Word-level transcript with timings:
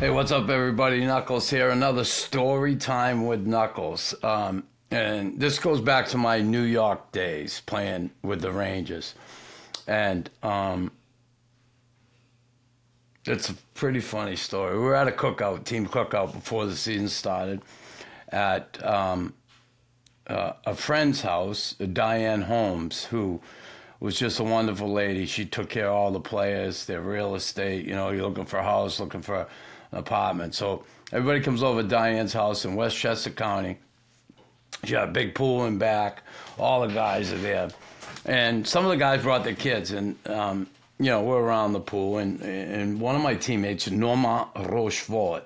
Hey, 0.00 0.08
what's 0.08 0.32
up, 0.32 0.48
everybody? 0.48 1.04
Knuckles 1.04 1.50
here. 1.50 1.68
Another 1.68 2.04
story 2.04 2.74
time 2.74 3.26
with 3.26 3.46
Knuckles. 3.46 4.14
Um, 4.22 4.64
and 4.90 5.38
this 5.38 5.58
goes 5.58 5.82
back 5.82 6.06
to 6.08 6.16
my 6.16 6.40
New 6.40 6.62
York 6.62 7.12
days 7.12 7.60
playing 7.66 8.10
with 8.22 8.40
the 8.40 8.50
Rangers. 8.50 9.14
And 9.86 10.30
um, 10.42 10.90
it's 13.26 13.50
a 13.50 13.54
pretty 13.74 14.00
funny 14.00 14.36
story. 14.36 14.78
We 14.78 14.84
were 14.84 14.94
at 14.94 15.06
a 15.06 15.10
cookout, 15.10 15.64
team 15.64 15.86
cookout, 15.86 16.32
before 16.32 16.64
the 16.64 16.76
season 16.76 17.10
started 17.10 17.60
at 18.30 18.82
um, 18.82 19.34
uh, 20.28 20.52
a 20.64 20.74
friend's 20.74 21.20
house, 21.20 21.74
Diane 21.74 22.40
Holmes, 22.40 23.04
who 23.04 23.38
was 24.00 24.18
just 24.18 24.40
a 24.40 24.44
wonderful 24.44 24.90
lady. 24.90 25.26
She 25.26 25.44
took 25.44 25.68
care 25.68 25.88
of 25.88 25.94
all 25.94 26.10
the 26.10 26.20
players, 26.20 26.86
their 26.86 27.02
real 27.02 27.34
estate. 27.34 27.84
You 27.84 27.94
know, 27.94 28.08
you're 28.08 28.26
looking 28.26 28.46
for 28.46 28.60
a 28.60 28.64
house, 28.64 28.98
looking 28.98 29.20
for 29.20 29.46
apartment. 29.92 30.54
So 30.54 30.84
everybody 31.12 31.40
comes 31.40 31.62
over 31.62 31.82
to 31.82 31.88
Diane's 31.88 32.32
house 32.32 32.64
in 32.64 32.74
Westchester 32.74 33.30
County. 33.30 33.78
She 34.84 34.94
had 34.94 35.08
a 35.08 35.12
big 35.12 35.34
pool 35.34 35.66
in 35.66 35.78
back. 35.78 36.22
All 36.58 36.86
the 36.86 36.92
guys 36.92 37.32
are 37.32 37.38
there, 37.38 37.68
and 38.24 38.66
some 38.66 38.84
of 38.84 38.90
the 38.90 38.96
guys 38.96 39.22
brought 39.22 39.44
their 39.44 39.54
kids, 39.54 39.90
and 39.90 40.16
um, 40.28 40.66
you 40.98 41.06
know 41.06 41.22
we're 41.22 41.40
around 41.40 41.72
the 41.72 41.80
pool, 41.80 42.18
and 42.18 42.40
and 42.40 43.00
one 43.00 43.14
of 43.14 43.22
my 43.22 43.34
teammates, 43.34 43.90
Normand 43.90 44.48
Rochefort. 44.56 45.44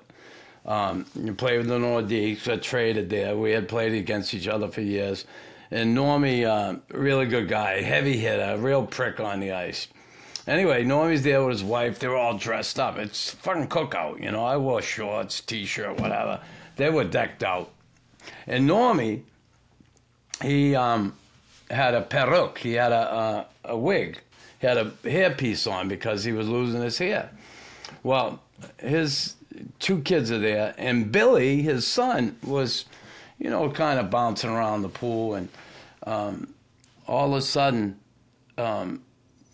Um, 0.65 1.05
you 1.15 1.33
played 1.33 1.59
with 1.59 1.67
the 1.67 1.77
Nordiques, 1.77 2.45
got 2.45 2.61
traded 2.61 3.09
there. 3.09 3.37
We 3.37 3.51
had 3.51 3.67
played 3.67 3.93
against 3.93 4.33
each 4.33 4.47
other 4.47 4.67
for 4.67 4.81
years. 4.81 5.25
And 5.71 5.95
Normie, 5.95 6.45
uh, 6.45 6.79
really 6.91 7.25
good 7.25 7.47
guy, 7.47 7.81
heavy 7.81 8.17
hitter, 8.17 8.57
real 8.57 8.85
prick 8.85 9.19
on 9.19 9.39
the 9.39 9.51
ice. 9.51 9.87
Anyway, 10.47 10.83
Normie's 10.83 11.23
there 11.23 11.43
with 11.43 11.53
his 11.53 11.63
wife. 11.63 11.97
They're 11.99 12.15
all 12.15 12.37
dressed 12.37 12.79
up. 12.79 12.97
It's 12.97 13.31
fucking 13.31 13.67
cookout, 13.67 14.21
you 14.21 14.31
know. 14.31 14.45
I 14.45 14.57
wore 14.57 14.81
shorts, 14.81 15.41
t-shirt, 15.41 15.99
whatever. 15.99 16.39
They 16.75 16.89
were 16.89 17.03
decked 17.03 17.43
out. 17.43 17.71
And 18.45 18.69
Normie, 18.69 19.21
he 20.41 20.75
um, 20.75 21.15
had 21.71 21.95
a 21.95 22.01
peruke. 22.01 22.59
He 22.59 22.73
had 22.73 22.91
a, 22.91 23.45
a, 23.65 23.71
a 23.71 23.77
wig. 23.77 24.19
He 24.59 24.67
had 24.67 24.77
a 24.77 24.91
hairpiece 25.03 25.71
on 25.71 25.87
because 25.87 26.23
he 26.23 26.31
was 26.31 26.47
losing 26.47 26.81
his 26.81 26.97
hair. 26.97 27.31
Well, 28.03 28.39
his 28.79 29.35
two 29.79 30.01
kids 30.01 30.31
are 30.31 30.39
there, 30.39 30.75
and 30.77 31.11
Billy, 31.11 31.61
his 31.61 31.87
son, 31.87 32.37
was, 32.43 32.85
you 33.39 33.49
know, 33.49 33.69
kind 33.69 33.99
of 33.99 34.09
bouncing 34.09 34.49
around 34.49 34.81
the 34.81 34.89
pool, 34.89 35.35
and 35.35 35.49
um, 36.05 36.53
all 37.07 37.33
of 37.33 37.39
a 37.39 37.41
sudden, 37.41 37.99
um, 38.57 39.01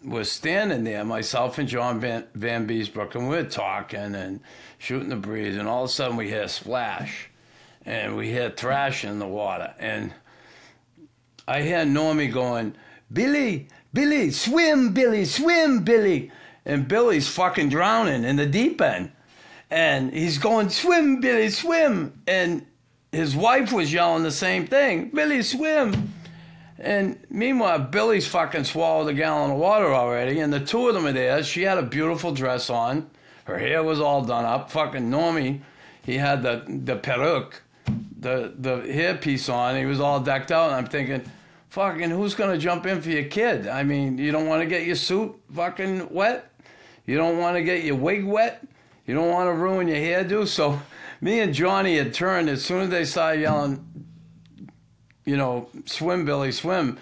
was 0.04 0.32
standing 0.32 0.84
there, 0.84 1.06
myself 1.06 1.58
and 1.58 1.68
John 1.68 2.00
Van, 2.00 2.26
Vanbiesbrouck, 2.38 3.16
and 3.16 3.30
we 3.30 3.36
were 3.36 3.44
talking 3.44 4.16
and 4.16 4.40
shooting 4.78 5.10
the 5.10 5.16
breeze, 5.16 5.56
and 5.58 5.68
all 5.68 5.84
of 5.84 5.90
a 5.90 5.94
sudden 5.94 6.18
we 6.18 6.28
hear 6.28 6.44
a 6.44 6.50
splash, 6.50 7.30
and 7.86 8.16
we 8.16 8.30
hear 8.30 8.50
thrashing 8.50 9.12
in 9.12 9.20
the 9.20 9.28
water, 9.28 9.74
and 9.80 10.14
I 11.48 11.62
hear 11.64 11.80
Normie 11.80 12.32
going, 12.32 12.76
Billy, 13.12 13.68
Billy, 13.94 14.32
swim, 14.32 14.94
Billy, 14.94 15.26
swim, 15.26 15.84
Billy. 15.84 16.32
And 16.66 16.88
Billy's 16.88 17.28
fucking 17.28 17.70
drowning 17.70 18.24
in 18.24 18.36
the 18.36 18.46
deep 18.46 18.80
end. 18.82 19.12
And 19.70 20.14
he's 20.14 20.38
going, 20.38 20.70
swim, 20.70 21.20
Billy, 21.20 21.50
swim. 21.50 22.22
And 22.28 22.66
his 23.12 23.36
wife 23.36 23.74
was 23.74 23.92
yelling 23.92 24.24
the 24.24 24.32
same 24.32 24.68
thing, 24.68 25.10
Billy, 25.10 25.42
swim. 25.42 26.11
And 26.82 27.20
meanwhile, 27.30 27.78
Billy's 27.78 28.28
fucking 28.28 28.64
swallowed 28.64 29.08
a 29.08 29.14
gallon 29.14 29.52
of 29.52 29.58
water 29.58 29.94
already, 29.94 30.40
and 30.40 30.52
the 30.52 30.60
two 30.60 30.88
of 30.88 30.96
them 30.96 31.06
are 31.06 31.12
there. 31.12 31.44
She 31.44 31.62
had 31.62 31.78
a 31.78 31.84
beautiful 31.84 32.34
dress 32.34 32.72
on. 32.72 33.10
Her 33.44 33.60
hair 33.60 33.84
was 33.84 34.00
all 34.00 34.24
done 34.24 34.46
up. 34.46 34.72
Fucking 34.72 35.12
Normie, 35.12 35.62
he 36.04 36.18
had 36.18 36.42
the, 36.42 36.64
the 36.68 36.96
peruke, 36.96 37.54
the, 38.20 38.54
the 38.58 38.78
hairpiece 38.78 39.54
on. 39.54 39.76
He 39.76 39.86
was 39.86 40.00
all 40.00 40.20
decked 40.20 40.52
out, 40.52 40.72
and 40.72 40.76
I'm 40.76 40.88
thinking, 40.88 41.24
fucking, 41.70 42.10
who's 42.10 42.34
going 42.34 42.52
to 42.52 42.58
jump 42.58 42.88
in 42.88 43.00
for 43.00 43.10
your 43.10 43.26
kid? 43.26 43.68
I 43.68 43.84
mean, 43.84 44.18
you 44.18 44.32
don't 44.32 44.48
want 44.48 44.64
to 44.64 44.68
get 44.68 44.86
your 44.86 44.96
suit 44.96 45.40
fucking 45.54 46.12
wet. 46.12 46.52
You 47.06 47.16
don't 47.18 47.38
want 47.38 47.58
to 47.58 47.64
get 47.64 47.84
your 47.84 47.96
wig 47.96 48.26
wet. 48.26 48.66
You 49.06 49.14
don't 49.14 49.30
want 49.30 49.50
to 49.50 49.54
ruin 49.54 49.88
your 49.88 49.98
hairdo. 49.98 50.48
So 50.48 50.82
me 51.20 51.42
and 51.42 51.54
Johnny 51.54 51.98
had 51.98 52.14
turned 52.14 52.50
as 52.50 52.66
soon 52.66 52.82
as 52.82 52.90
they 52.90 53.06
started 53.06 53.42
yelling, 53.42 53.86
you 55.26 55.38
know, 55.38 55.70
swim, 55.86 56.26
Billy, 56.26 56.52
swim. 56.52 56.98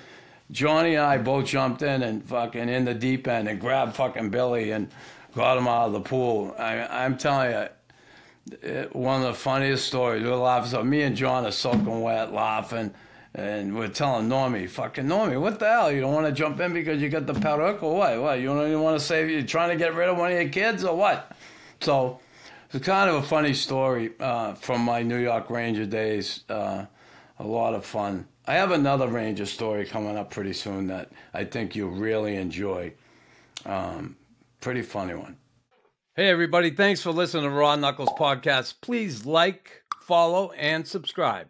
Johnny 0.52 0.96
and 0.96 1.06
I 1.06 1.18
both 1.19 1.46
jumped 1.46 1.81
in 1.81 2.02
and 2.02 2.24
fucking 2.24 2.69
in 2.69 2.85
the 2.85 2.94
deep 2.94 3.28
end 3.28 3.47
and 3.47 3.59
grabbed 3.59 3.96
fucking 3.96 4.31
Billy 4.31 4.72
and 4.72 4.90
got 5.35 5.57
him 5.57 5.68
out 5.68 5.88
of 5.88 5.94
the 5.94 6.02
pool. 6.02 6.56
I, 6.57 7.06
I'm 7.06 7.18
telling 7.18 7.52
you, 7.52 7.68
it, 8.63 8.96
one 8.96 9.22
of 9.22 9.28
the 9.28 9.34
funniest 9.34 9.85
stories. 9.85 10.24
We're 10.24 10.35
laughing. 10.35 10.72
So 10.72 10.84
me 10.84 11.03
and 11.03 11.16
John 11.16 11.46
are 11.46 11.52
soaking 11.52 12.02
wet, 12.02 12.34
laughing, 12.34 12.91
and 13.35 13.75
we're 13.75 13.90
telling 13.90 14.28
Normie, 14.28 14.68
"Fucking 14.68 15.06
Normie, 15.06 15.40
what 15.40 15.59
the 15.59 15.68
hell? 15.68 15.91
You 15.91 16.01
don't 16.01 16.13
want 16.13 16.25
to 16.25 16.31
jump 16.31 16.59
in 16.59 16.74
because 16.74 17.00
you 17.00 17.09
got 17.09 17.28
the 17.28 17.34
peruke 17.34 17.84
or 17.84 17.96
what? 17.96 18.19
What? 18.19 18.40
You 18.40 18.47
don't 18.47 18.68
even 18.68 18.81
want 18.81 19.00
to 19.00 19.06
save? 19.06 19.30
You 19.30 19.44
trying 19.44 19.69
to 19.69 19.75
get 19.75 19.94
rid 19.94 20.09
of 20.09 20.18
one 20.18 20.31
of 20.31 20.38
your 20.38 20.50
kids 20.50 20.84
or 20.84 20.96
what?" 20.96 21.31
So 21.80 22.19
it's 22.74 22.86
kind 22.86 23.09
of 23.09 23.18
a 23.18 23.22
funny 23.22 23.53
story 23.53 24.12
uh, 24.19 24.56
from 24.56 24.81
my 24.81 25.03
New 25.03 25.19
York 25.19 25.50
Ranger 25.51 25.86
days. 25.86 26.44
Uh, 26.50 26.86
a 27.40 27.48
lot 27.48 27.74
of 27.74 27.86
fun. 27.86 28.28
I 28.46 28.54
have 28.56 28.72
another 28.72 29.08
Ranger 29.08 29.46
story 29.46 29.86
coming 29.86 30.18
up 30.18 30.32
pretty 30.32 30.54
soon 30.54 30.88
that 30.88 31.12
I 31.34 31.46
think 31.46 31.76
you'll 31.76 31.92
really 31.92 32.36
enjoy. 32.36 32.94
Um, 33.66 34.18
pretty 34.62 34.82
funny 34.82 35.16
one. 35.16 35.38
Hey, 36.16 36.30
everybody. 36.30 36.72
Thanks 36.72 37.02
for 37.02 37.12
listening 37.12 37.44
to 37.44 37.50
Raw 37.50 37.76
Knuckles 37.76 38.10
Podcast. 38.10 38.76
Please 38.82 39.26
like, 39.26 39.84
follow, 40.02 40.52
and 40.52 40.86
subscribe. 40.86 41.48